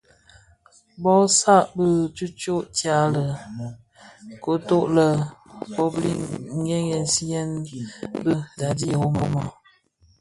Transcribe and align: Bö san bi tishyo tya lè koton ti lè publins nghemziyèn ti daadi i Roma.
Bö 1.01 1.13
san 1.37 1.63
bi 1.75 1.87
tishyo 2.15 2.55
tya 2.77 2.97
lè 3.13 3.25
koton 4.43 4.83
ti 4.85 4.89
lè 4.95 5.07
publins 5.75 6.27
nghemziyèn 6.61 7.49
ti 7.65 7.79
daadi 8.59 8.85
i 8.93 8.97
Roma. 8.99 9.43